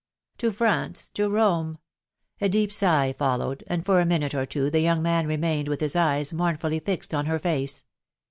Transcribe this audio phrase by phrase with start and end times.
[0.39, 1.09] "To France!
[1.11, 1.77] To Rome!...."
[2.41, 5.67] A deep sigh fal lowed, and for a minute or two the young man remained
[5.67, 7.83] with his eyes mournfully fixed on her face.